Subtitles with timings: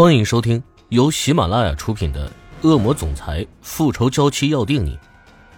[0.00, 2.26] 欢迎收听由喜马拉雅出品的
[2.66, 4.96] 《恶魔总裁复仇娇妻要定你》，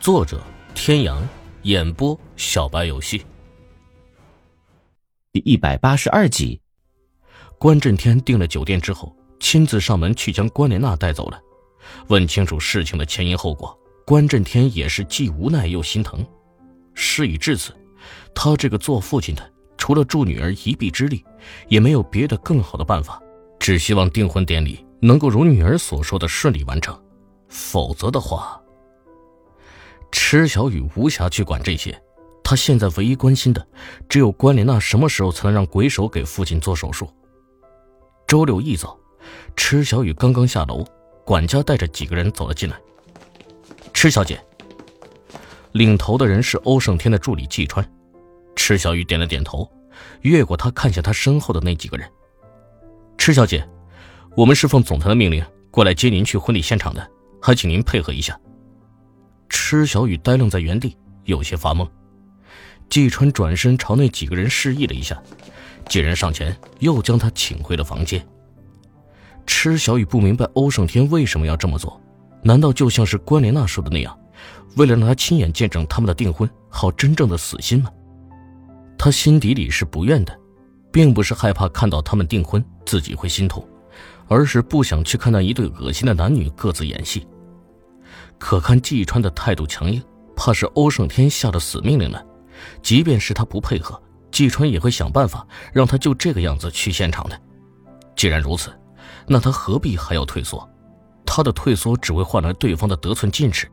[0.01, 0.43] 作者：
[0.75, 1.23] 天阳，
[1.63, 3.25] 演播：小白游戏。
[5.33, 6.61] 第一百八十二集，
[7.57, 11.41] 关震天订了酒店之后，亲自上门去将关莲娜带走了。
[12.09, 16.27] 问清楚事情的前因后果，关震天也是既无奈又心疼。
[16.95, 17.73] 事已至此，
[18.35, 21.25] 他这个做父亲的，除了助女儿一臂之力，
[21.69, 23.22] 也没有别的更好的办法。
[23.63, 27.01] 只希望订婚典礼能够如女儿所说的顺利完成，
[27.49, 28.61] 否则的话，
[30.11, 31.97] 池小雨无暇去管这些。
[32.43, 33.65] 他现在唯一关心的，
[34.09, 37.09] 只有关莲娜什么时候才能让鬼手给父亲做手术。
[38.27, 38.99] 周六一早，
[39.55, 40.85] 池小雨刚刚下楼，
[41.25, 42.77] 管家带着几个人走了进来。
[43.95, 44.45] 池小姐，
[45.71, 47.89] 领头的人是欧胜天的助理季川。
[48.57, 49.71] 池小雨点了点头，
[50.23, 52.11] 越过他看向他身后的那几个人。
[53.25, 53.65] 池小姐，
[54.37, 57.09] 我们是奉总裁的命令过来接您去婚礼现场的，
[57.41, 58.37] 还请您配合一下。
[59.49, 61.89] 池小雨呆愣在原地，有些发懵。
[62.91, 65.23] 季川转身朝那几个人示意了一下，
[65.89, 68.27] 几人上前又将他请回了房间。
[69.47, 72.03] 池小雨不明白欧胜天为什么要这么做，
[72.43, 74.19] 难道就像是关莲娜说的那样，
[74.75, 77.91] 为了让他亲眼见证他们的订婚，好真正的死心吗？
[78.99, 80.37] 他心底里是不愿的。
[80.93, 83.67] 并不是害怕看到他们订婚自己会心痛，
[84.29, 87.27] 而是不想去看那一对恶心的男女各自演戏。
[88.39, 90.03] 可看季川的态度强硬，
[90.37, 92.25] 怕是欧胜天下的死命令了。
[92.83, 97.41] 即便是他不配合，季川也会想办法让他就这个样子去现场的。
[98.15, 98.71] 既然如此，
[99.27, 100.69] 那他何必还要退缩？
[101.25, 103.67] 他的退缩只会换来对方的得寸进尺。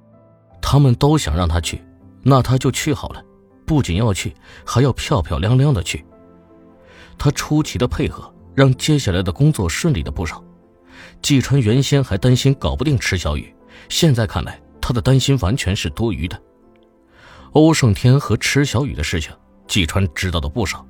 [0.61, 1.83] 他们都想让他去，
[2.23, 3.21] 那他就去好了。
[3.65, 4.33] 不仅要去，
[4.65, 6.05] 还要漂漂亮亮的去。
[7.19, 10.43] 他出奇的配合，让接下来的工作顺利的不少。
[11.21, 13.53] 季川原先还担心搞不定池小雨，
[13.89, 16.41] 现在看来，他的担心完全是多余的。
[17.51, 19.31] 欧胜天和池小雨的事情，
[19.67, 20.85] 季川知道的不少。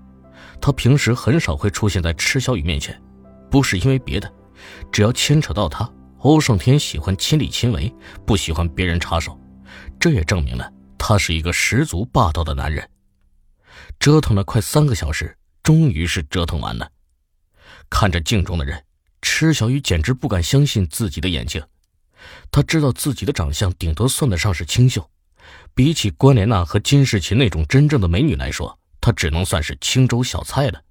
[0.62, 3.02] 他平时很少会出现在池小雨面前，
[3.50, 4.32] 不是因为别的，
[4.92, 7.92] 只要牵扯到他，欧胜天喜欢亲力亲为，
[8.26, 9.40] 不喜欢别人插手。
[10.00, 12.88] 这也证明了他是一个十足霸道的男人。
[14.00, 15.36] 折腾了快三个小时。
[15.70, 16.92] 终于是折腾完了，
[17.92, 18.84] 看着镜中的人，
[19.22, 21.64] 池小雨简直不敢相信自己的眼睛。
[22.50, 25.08] 他知道自己的长相顶多算得上是清秀，
[25.76, 30.82] 比起关莲娜和金世琴那种真正的美女来说，他只能算是青州小菜了。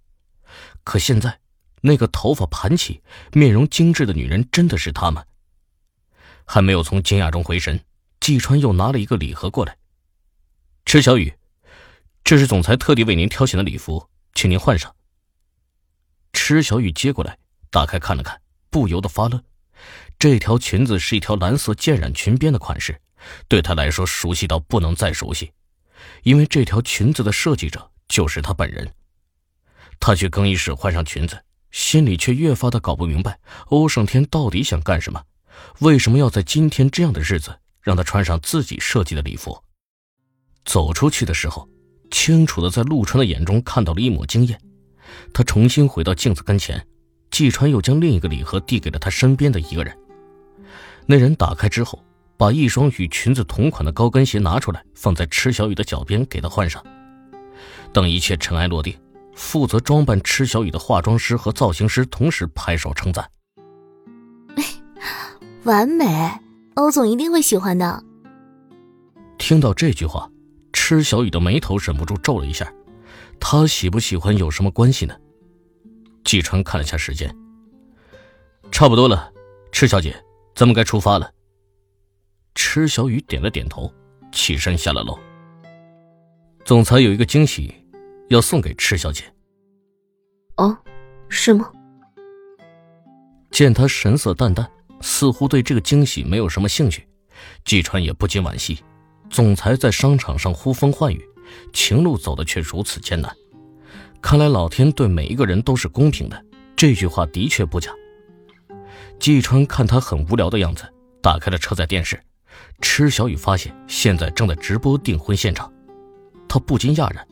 [0.84, 1.41] 可现在，
[1.81, 3.03] 那个头发盘起、
[3.33, 5.25] 面容精致的女人真的是她吗？
[6.44, 7.81] 还没有从惊讶中回神，
[8.21, 9.77] 季川又拿了一个礼盒过来。
[10.84, 11.34] 池小雨，
[12.22, 14.09] 这是总裁特地为您挑选的礼服。
[14.34, 14.94] 请您换上。
[16.33, 17.39] 池小雨接过来，
[17.71, 18.41] 打开看了看，
[18.71, 19.43] 不由得发愣。
[20.19, 23.00] 这条裙子是一条蓝色渐染裙边的款式，
[23.49, 25.53] 对她来说熟悉到不能再熟悉，
[26.22, 28.93] 因为这条裙子的设计者就是她本人。
[30.00, 35.25] 他去更衣室换上裙子，心里却越发的搞不明白欧胜天到底想干什么，
[35.81, 39.62] 为什么要在今天这样的日子让他穿上自己设计的礼服？
[40.65, 41.69] 走出去的时候。
[42.10, 44.60] 清楚的在陆川的眼中看到了一抹惊艳，
[45.32, 46.86] 他重新回到镜子跟前，
[47.30, 49.96] 季川又将另一个礼盒递给了他身边的一个人。
[51.06, 52.02] 那人打开之后，
[52.36, 56.82] 把一双与裙子同款的高跟鞋拿出来，放在池小雨的脚边给她换上。
[57.92, 58.94] 等一切尘埃落定，
[59.34, 63.30] 负责装扮池小雨的化妆师和造型师同时拍手称赞
[65.64, 66.40] ：“完美，
[66.75, 68.02] 欧总一定会喜欢的。”
[69.38, 70.30] 听到这句话。
[70.88, 72.72] 池小雨的眉头忍不住皱了一下，
[73.38, 75.15] 他喜不喜欢有什么关系呢？
[76.25, 77.31] 季川看了下时间，
[78.72, 79.31] 差不多了，
[79.71, 80.16] 池小姐，
[80.54, 81.31] 咱们该出发了。
[82.54, 83.93] 池小雨点了点头，
[84.32, 85.19] 起身下了楼。
[86.65, 87.75] 总裁有一个惊喜，
[88.31, 89.25] 要送给池小姐。
[90.56, 90.75] 哦，
[91.28, 91.70] 是吗？
[93.50, 94.67] 见他神色淡淡，
[95.02, 97.06] 似乎对这个惊喜没有什么兴趣，
[97.67, 98.82] 季川也不禁惋惜。
[99.30, 101.22] 总裁在商场上呼风唤雨，
[101.72, 103.34] 情路走的却如此艰难。
[104.20, 106.44] 看来老天对每一个人都是公平的，
[106.75, 107.90] 这句话的确不假。
[109.20, 110.84] 季川看他很无聊的样子，
[111.22, 112.20] 打开了车载电视。
[112.80, 115.72] 池小雨发现现在正在直播订婚现场，
[116.48, 117.26] 他不禁讶然，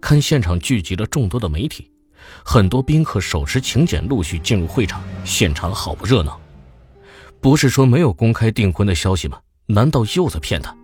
[0.00, 1.90] 看现场聚集了众多的媒体，
[2.44, 6.38] 很多宾客手持请柬陆续进入会场，现场好不热闹。
[7.40, 9.38] 不是说没有公开订婚的消息吗？
[9.66, 10.76] 难道又在骗他？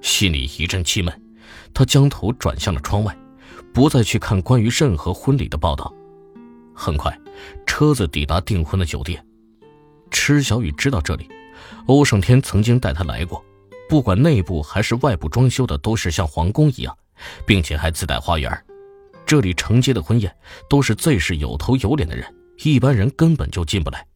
[0.00, 1.22] 心里一阵气闷，
[1.74, 3.16] 他将头转向了窗外，
[3.72, 5.92] 不再去看关于任何婚礼的报道。
[6.74, 7.18] 很快，
[7.66, 9.24] 车子抵达订婚的酒店，
[10.10, 11.28] 池小雨知道这里，
[11.86, 13.44] 欧胜天曾经带他来过，
[13.88, 16.96] 不管内部还是外部装修的都是像皇宫一样，
[17.44, 18.64] 并且还自带花园。
[19.26, 20.34] 这里承接的婚宴
[20.70, 24.06] 都是最是有头有脸的人，一般人根本就进不来。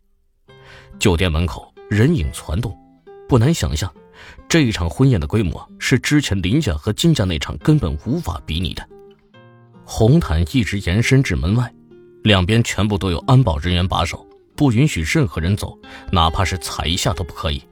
[0.98, 2.74] 酒店门口人影攒动，
[3.28, 3.92] 不难想象，
[4.48, 8.88] 这一场婚宴的规模是之前林家和金家那场根本无法比拟的。
[9.84, 11.72] 红毯一直延伸至门外，
[12.22, 15.76] 两边全部都有安保人员把守，不允许任何人走，
[16.10, 17.62] 哪怕是踩一下都不可以。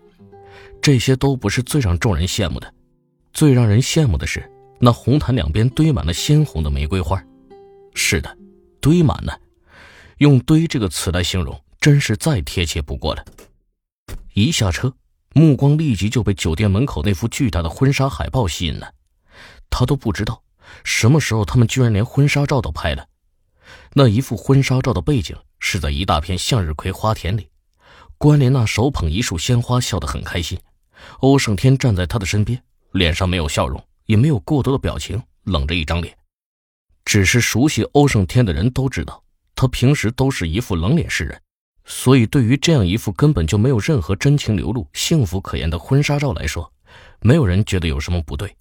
[0.82, 2.72] 这些都不是最让众人羡慕的，
[3.32, 4.50] 最让人羡慕的是
[4.80, 7.22] 那红毯两边堆满了鲜红的玫瑰花。
[7.94, 8.36] 是的，
[8.80, 9.38] 堆满了，
[10.18, 13.24] 用“堆”这个词来形容，真是再贴切不过了。
[14.32, 14.92] 一下车，
[15.34, 18.92] 目光立即就被酒店门口那幅巨大的婚纱海报吸引了。
[19.70, 20.42] 他都不知道，
[20.82, 23.06] 什么时候他们居然连婚纱照都拍了。
[23.92, 27.48] 那一幅婚纱照的背景是在一大片向日葵花田里，
[28.18, 30.58] 关莲娜手捧一束鲜花，笑得很开心。
[31.20, 32.60] 欧胜天站在她的身边，
[32.92, 36.16] 脸上没有笑容，也没有过多的表情，冷着一张脸。
[37.04, 39.22] 只是熟悉欧胜天的人都知道，
[39.54, 41.40] 他平时都是一副冷脸示人，
[41.92, 46.72] 所以对于这样一副根本就没有任何真情流露、幸福可言的婚纱照来说，
[47.20, 48.56] 没有人觉得有什么不对。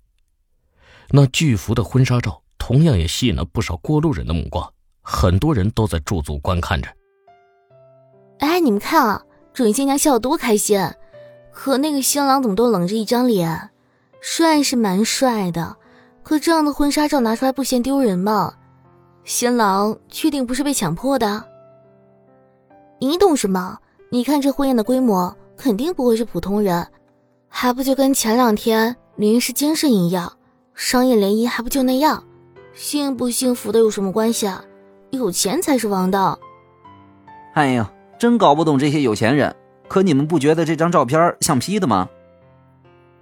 [1.11, 4.67] 那巨幅的婚纱照同样也吸引了不少过路人的目光，
[5.03, 6.89] 很多人都在驻足观看着。
[8.39, 9.21] 哎，你们看啊，
[9.53, 10.81] 准新娘笑得多开心，
[11.53, 13.69] 可那个新郎怎么都冷着一张脸？
[14.19, 15.77] 帅是蛮帅的。
[16.23, 18.55] 可这样的婚纱照拿出来不嫌丢人吗？
[19.23, 21.45] 新郎确定不是被强迫的？
[22.99, 23.77] 你懂什么？
[24.09, 26.85] 你看这婚宴的规模，肯定不会是普通人，
[27.47, 30.33] 还不就跟前两天临时精神一样？
[30.73, 32.23] 商业联谊还不就那样？
[32.73, 34.63] 幸不幸福的有什么关系啊？
[35.11, 36.37] 有钱才是王道。
[37.53, 39.55] 哎呀，真搞不懂这些有钱人。
[39.87, 42.07] 可你们不觉得这张照片像 P 的吗？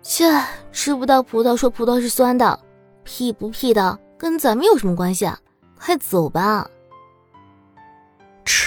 [0.01, 0.25] 切，
[0.71, 2.59] 吃不到葡萄说葡萄是酸的。
[3.03, 5.39] P 不 P 的跟咱们有什么关系啊？
[5.79, 6.69] 快走吧！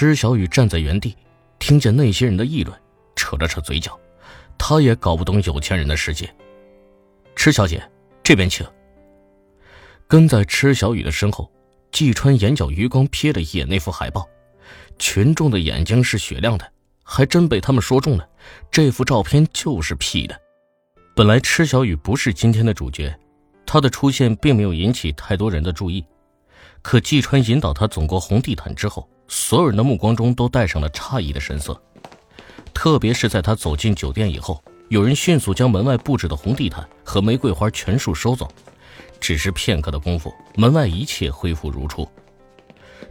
[0.01, 1.15] 池小雨站在原地，
[1.59, 2.75] 听见那些人的议论，
[3.15, 3.99] 扯了扯嘴角，
[4.57, 6.27] 他也搞不懂有钱人的世界。
[7.35, 7.87] 池小姐，
[8.23, 8.65] 这边请。
[10.07, 11.51] 跟在池小雨的身后，
[11.91, 14.27] 季川眼角余光瞥了一眼那幅海报，
[14.97, 16.67] 群众的眼睛是雪亮的，
[17.03, 18.27] 还真被他们说中了，
[18.71, 20.35] 这幅照片就是 P 的。
[21.15, 23.15] 本来池小雨不是今天的主角。
[23.67, 26.03] 他的出现并没有引起太多人的注意，
[26.81, 31.79] 可季川引导他走过红地毯之后，所有人的目光中都带上了诧异的神色。
[32.73, 38.47] 特别是在他走进酒店以后，有人迅速将门外布置的红地毯和玫瑰花全数收走。
[39.19, 42.09] 只是片刻的功夫，门外一切恢复如初。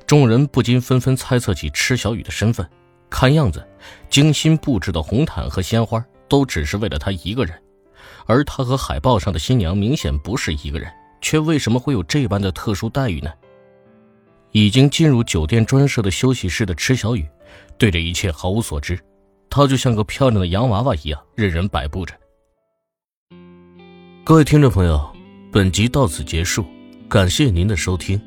[0.06, 2.68] 众人不禁纷纷猜测起池小雨的身份。
[3.08, 3.66] 看样子，
[4.08, 7.60] 精心布置的红毯和鲜花都只是为了他一个人。
[8.26, 10.90] 而他和海报上的新娘明显不是一个人，
[11.20, 13.30] 却为什么会有这般的特殊待遇呢？
[14.52, 17.26] 已经进入酒店专设的休息室的池小雨，
[17.78, 18.98] 对这一切毫无所知，
[19.48, 22.14] 她就像个漂亮的洋娃娃一样任人摆布着。
[24.24, 25.10] 各位听众朋友，
[25.50, 26.64] 本集到此结束，
[27.08, 28.20] 感谢您的收听。